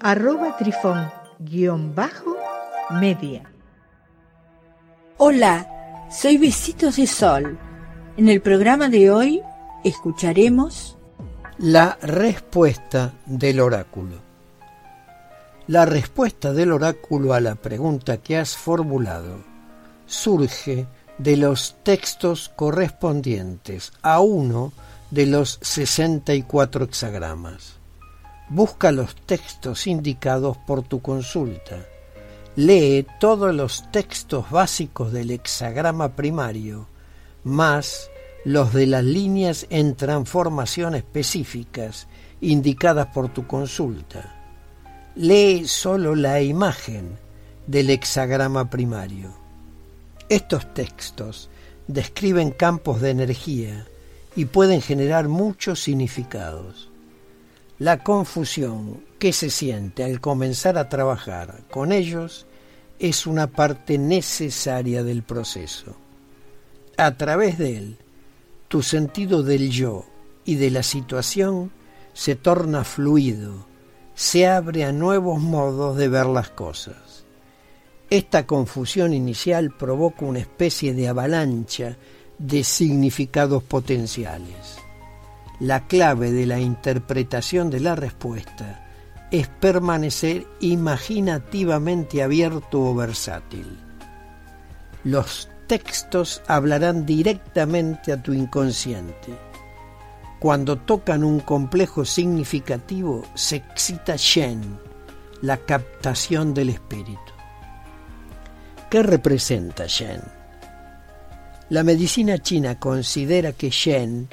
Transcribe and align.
arroba 0.00 0.56
trifón-media. 0.56 3.42
Hola, 5.18 6.08
soy 6.10 6.38
Besitos 6.38 6.96
de 6.96 7.06
Sol. 7.06 7.58
En 8.16 8.28
el 8.28 8.40
programa 8.40 8.88
de 8.88 9.10
hoy 9.10 9.42
escucharemos 9.84 10.96
la 11.58 11.98
respuesta 12.02 13.12
del 13.24 13.60
oráculo. 13.60 14.16
La 15.66 15.86
respuesta 15.86 16.52
del 16.52 16.72
oráculo 16.72 17.34
a 17.34 17.40
la 17.40 17.56
pregunta 17.56 18.18
que 18.18 18.36
has 18.36 18.56
formulado 18.56 19.38
surge 20.06 20.86
de 21.18 21.36
los 21.36 21.76
textos 21.82 22.52
correspondientes 22.54 23.92
a 24.02 24.20
uno 24.20 24.72
de 25.10 25.26
los 25.26 25.58
64 25.62 26.84
hexagramas. 26.84 27.75
Busca 28.48 28.92
los 28.92 29.16
textos 29.16 29.86
indicados 29.86 30.56
por 30.56 30.82
tu 30.82 31.02
consulta. 31.02 31.84
Lee 32.56 33.06
todos 33.20 33.54
los 33.54 33.90
textos 33.90 34.50
básicos 34.50 35.12
del 35.12 35.30
hexagrama 35.30 36.16
primario, 36.16 36.88
más 37.44 38.10
los 38.44 38.72
de 38.72 38.86
las 38.86 39.04
líneas 39.04 39.66
en 39.70 39.94
transformación 39.96 40.94
específicas 40.94 42.06
indicadas 42.40 43.08
por 43.08 43.28
tu 43.28 43.46
consulta 43.46 44.36
lee 45.16 45.66
solo 45.66 46.14
la 46.14 46.42
imagen 46.42 47.18
del 47.66 47.88
hexagrama 47.88 48.68
primario. 48.68 49.32
Estos 50.28 50.74
textos 50.74 51.48
describen 51.88 52.50
campos 52.50 53.00
de 53.00 53.10
energía 53.10 53.86
y 54.36 54.44
pueden 54.44 54.82
generar 54.82 55.28
muchos 55.28 55.82
significados. 55.82 56.90
La 57.78 58.02
confusión 58.02 59.04
que 59.18 59.34
se 59.34 59.50
siente 59.50 60.02
al 60.02 60.20
comenzar 60.22 60.78
a 60.78 60.88
trabajar 60.88 61.60
con 61.70 61.92
ellos 61.92 62.46
es 62.98 63.26
una 63.26 63.48
parte 63.48 63.98
necesaria 63.98 65.02
del 65.02 65.22
proceso. 65.22 65.94
A 66.96 67.18
través 67.18 67.58
de 67.58 67.76
él, 67.76 67.98
tu 68.68 68.82
sentido 68.82 69.42
del 69.42 69.70
yo 69.70 70.06
y 70.46 70.54
de 70.54 70.70
la 70.70 70.82
situación 70.82 71.70
se 72.14 72.34
torna 72.34 72.82
fluido, 72.82 73.66
se 74.14 74.46
abre 74.46 74.86
a 74.86 74.92
nuevos 74.92 75.38
modos 75.38 75.98
de 75.98 76.08
ver 76.08 76.24
las 76.24 76.48
cosas. 76.48 77.26
Esta 78.08 78.46
confusión 78.46 79.12
inicial 79.12 79.70
provoca 79.76 80.24
una 80.24 80.38
especie 80.38 80.94
de 80.94 81.08
avalancha 81.08 81.98
de 82.38 82.64
significados 82.64 83.62
potenciales. 83.64 84.85
La 85.60 85.86
clave 85.86 86.32
de 86.32 86.46
la 86.46 86.60
interpretación 86.60 87.70
de 87.70 87.80
la 87.80 87.94
respuesta 87.94 88.84
es 89.30 89.48
permanecer 89.48 90.46
imaginativamente 90.60 92.22
abierto 92.22 92.82
o 92.82 92.94
versátil. 92.94 93.78
Los 95.04 95.48
textos 95.66 96.42
hablarán 96.46 97.06
directamente 97.06 98.12
a 98.12 98.22
tu 98.22 98.32
inconsciente 98.32 99.46
cuando 100.38 100.76
tocan 100.76 101.24
un 101.24 101.40
complejo 101.40 102.04
significativo, 102.04 103.24
se 103.34 103.56
excita 103.56 104.16
Shen, 104.16 104.78
la 105.40 105.56
captación 105.56 106.52
del 106.52 106.68
espíritu. 106.68 107.32
¿Qué 108.90 109.02
representa 109.02 109.86
Shen? 109.86 110.20
La 111.70 111.82
medicina 111.82 112.38
china 112.38 112.78
considera 112.78 113.52
que 113.52 113.70
Shen 113.70 114.28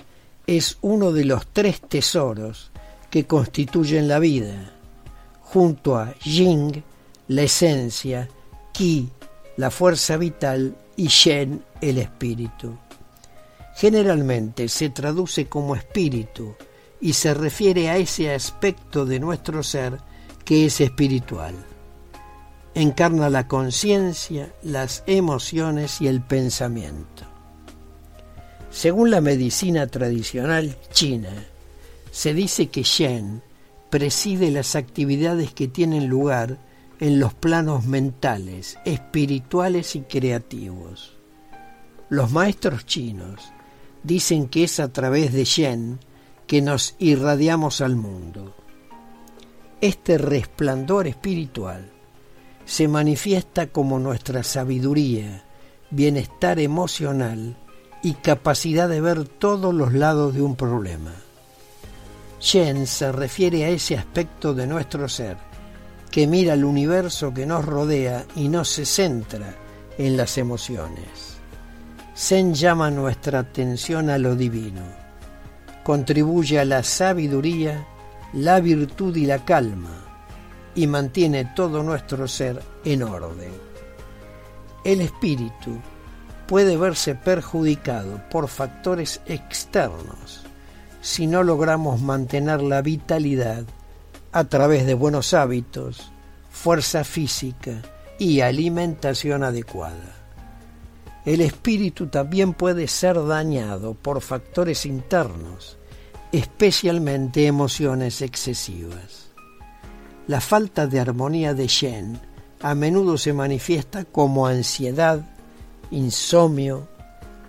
es 0.48 0.78
uno 0.82 1.12
de 1.12 1.26
los 1.26 1.48
tres 1.48 1.82
tesoros 1.82 2.72
que 3.10 3.26
constituyen 3.26 4.08
la 4.08 4.20
vida, 4.20 4.74
junto 5.42 5.98
a 5.98 6.14
Jing, 6.20 6.84
la 7.28 7.44
esencia, 7.44 8.28
Qi, 8.74 9.10
la 9.58 9.70
fuerza 9.70 10.18
vital, 10.18 10.76
y 10.96 11.08
Shen, 11.08 11.64
el 11.82 11.98
espíritu 11.98 12.78
generalmente 13.76 14.70
se 14.70 14.90
traduce 14.90 15.48
como 15.48 15.76
espíritu 15.76 16.56
y 17.02 17.14
se 17.14 17.34
refiere 17.34 17.90
a 17.90 17.98
ese 17.98 18.34
aspecto 18.34 19.06
de 19.06 19.20
nuestro 19.20 19.64
ser 19.64 20.00
que 20.46 20.66
es 20.66 20.80
espiritual. 20.80 21.56
Encarna 22.76 23.30
la 23.30 23.48
conciencia, 23.48 24.52
las 24.64 25.04
emociones 25.06 26.02
y 26.02 26.08
el 26.08 26.22
pensamiento. 26.22 27.26
Según 28.74 29.12
la 29.12 29.22
medicina 29.22 29.86
tradicional 29.86 30.76
china, 30.92 31.30
se 32.12 32.34
dice 32.34 32.70
que 32.70 32.82
Shen 32.82 33.44
preside 33.92 34.50
las 34.50 34.76
actividades 34.76 35.54
que 35.54 35.68
tienen 35.68 36.08
lugar 36.08 36.58
en 37.00 37.20
los 37.20 37.36
planos 37.36 37.86
mentales, 37.86 38.80
espirituales 38.84 39.96
y 39.96 40.02
creativos. 40.02 41.16
Los 42.10 42.32
maestros 42.32 42.88
chinos 42.88 43.42
dicen 44.02 44.48
que 44.48 44.64
es 44.64 44.80
a 44.80 44.92
través 44.92 45.34
de 45.34 45.44
Shen 45.44 46.00
que 46.48 46.64
nos 46.64 46.96
irradiamos 46.98 47.80
al 47.80 47.96
mundo. 47.96 48.56
Este 49.82 50.18
resplandor 50.18 51.06
espiritual 51.06 51.92
se 52.66 52.88
manifiesta 52.88 53.68
como 53.68 54.00
nuestra 54.00 54.42
sabiduría, 54.42 55.46
bienestar 55.92 56.60
emocional 56.60 57.56
y 58.04 58.14
capacidad 58.16 58.90
de 58.90 59.02
ver 59.02 59.28
todos 59.28 59.74
los 59.74 59.94
lados 59.94 60.36
de 60.36 60.42
un 60.42 60.56
problema. 60.56 61.14
Shen 62.40 62.86
se 62.86 63.12
refiere 63.14 63.64
a 63.64 63.70
ese 63.70 63.98
aspecto 63.98 64.54
de 64.54 64.68
nuestro 64.68 65.08
ser 65.08 65.38
que 66.12 66.28
mira 66.28 66.54
el 66.54 66.66
universo 66.66 67.34
que 67.34 67.46
nos 67.46 67.66
rodea 67.66 68.26
y 68.36 68.50
no 68.50 68.66
se 68.66 68.86
centra 68.86 69.56
en 69.98 70.18
las 70.18 70.38
emociones. 70.38 71.38
Zen 72.16 72.54
llama 72.54 72.92
nuestra 72.92 73.40
atención 73.40 74.10
a 74.10 74.18
lo 74.18 74.36
divino, 74.36 74.82
contribuye 75.84 76.60
a 76.60 76.66
la 76.66 76.84
sabiduría, 76.84 77.88
la 78.34 78.60
virtud 78.60 79.16
y 79.16 79.26
la 79.26 79.44
calma, 79.44 79.90
y 80.76 80.86
mantiene 80.86 81.54
todo 81.56 81.82
nuestro 81.82 82.28
ser 82.28 82.62
en 82.84 83.02
orden. 83.02 83.54
El 84.84 85.02
espíritu 85.02 85.80
puede 86.48 86.78
verse 86.78 87.16
perjudicado 87.16 88.22
por 88.30 88.48
factores 88.48 89.22
externos 89.26 90.44
si 91.04 91.28
no 91.28 91.44
logramos 91.44 92.02
mantener 92.02 92.62
la 92.62 92.82
vitalidad 92.82 93.66
a 94.32 94.46
través 94.46 94.86
de 94.86 94.94
buenos 94.94 95.34
hábitos, 95.34 96.12
fuerza 96.50 97.04
física 97.04 97.82
y 98.18 98.40
alimentación 98.40 99.44
adecuada. 99.44 100.16
El 101.26 101.42
espíritu 101.42 102.08
también 102.08 102.54
puede 102.54 102.88
ser 102.88 103.22
dañado 103.26 103.96
por 103.96 104.22
factores 104.22 104.86
internos, 104.86 105.78
especialmente 106.32 107.48
emociones 107.48 108.22
excesivas. 108.22 109.30
La 110.28 110.40
falta 110.40 110.88
de 110.88 111.02
armonía 111.02 111.54
de 111.54 111.68
Shen 111.68 112.20
a 112.62 112.76
menudo 112.76 113.18
se 113.18 113.34
manifiesta 113.34 114.06
como 114.06 114.48
ansiedad, 114.48 115.33
insomnio, 115.94 116.88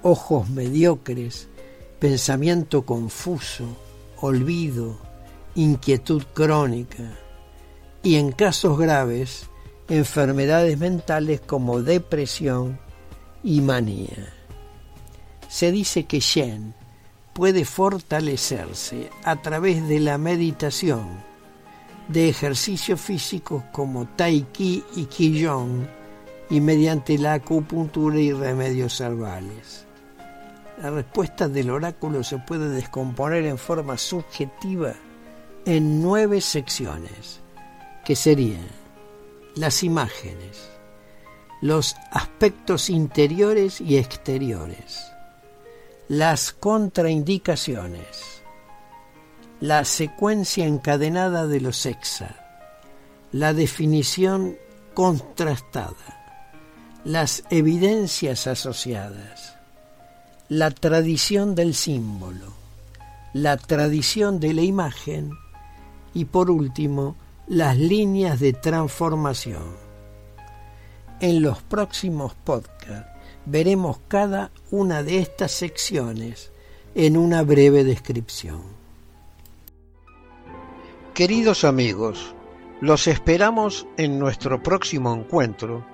ojos 0.03 0.49
mediocres, 0.49 1.49
pensamiento 1.99 2.87
confuso, 2.87 3.65
olvido, 4.21 4.99
inquietud 5.55 6.23
crónica 6.33 7.19
y 8.03 8.17
en 8.17 8.33
casos 8.33 8.79
graves 8.79 9.49
enfermedades 9.89 10.79
mentales 10.79 11.41
como 11.41 11.83
depresión, 11.83 12.79
y 13.43 13.61
manía. 13.61 14.33
Se 15.49 15.71
dice 15.71 16.07
que 16.07 16.21
Shen 16.21 16.75
puede 17.35 17.65
fortalecerse 17.65 19.11
a 19.23 19.43
través 19.43 19.87
de 19.87 20.01
la 20.01 20.17
meditación, 20.17 21.23
de 22.09 22.29
ejercicios 22.29 23.01
físicos 23.01 23.63
como 23.73 24.07
Tai 24.07 24.47
Chi 24.53 24.83
y 24.97 25.05
Qigong 25.05 25.87
y 26.55 26.61
mediante 26.61 27.19
la 27.19 27.33
acupuntura 27.33 28.17
y 28.21 28.31
remedios 28.31 29.01
herbales. 29.01 29.87
La 30.81 30.91
respuesta 30.91 31.49
del 31.49 31.69
oráculo 31.69 32.23
se 32.23 32.39
puede 32.39 32.69
descomponer 32.69 33.45
en 33.45 33.59
forma 33.59 33.99
subjetiva 33.99 34.95
en 35.67 36.01
nueve 36.01 36.41
secciones, 36.41 37.41
que 38.05 38.15
serían 38.15 38.69
las 39.57 39.83
imágenes, 39.83 40.71
los 41.61 41.97
aspectos 42.13 42.89
interiores 42.89 43.81
y 43.81 43.97
exteriores, 43.97 45.03
las 46.07 46.53
contraindicaciones, 46.53 48.45
la 49.59 49.85
secuencia 49.85 50.67
encadenada 50.67 51.49
de 51.49 51.61
los 51.61 51.85
exa, 51.85 52.37
la 53.33 53.53
definición 53.53 54.57
contrastada, 54.95 56.24
las 57.05 57.45
evidencias 57.51 58.47
asociadas, 58.47 59.59
la 60.49 60.71
tradición 60.71 61.55
del 61.55 61.75
símbolo, 61.75 62.55
la 63.35 63.59
tradición 63.59 64.41
de 64.41 64.55
la 64.55 64.63
imagen 64.63 65.33
y 66.15 66.25
por 66.25 66.51
último 66.51 67.17
las 67.47 67.77
líneas 67.77 68.41
de 68.41 68.55
transformación. 68.55 69.77
En 71.21 71.43
los 71.43 71.61
próximos 71.61 72.35
podcasts 72.43 73.11
veremos 73.45 73.99
cada 74.09 74.51
una 74.71 75.03
de 75.03 75.19
estas 75.19 75.53
secciones 75.53 76.53
en 76.95 77.19
una 77.19 77.43
breve 77.43 77.85
descripción. 77.85 78.63
Queridos 81.13 81.65
amigos, 81.65 82.35
los 82.81 83.07
esperamos 83.09 83.87
en 83.99 84.19
nuestro 84.19 84.63
próximo 84.63 85.15
encuentro 85.15 85.94